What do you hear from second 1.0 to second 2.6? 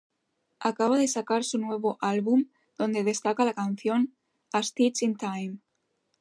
sacar su nuevo álbum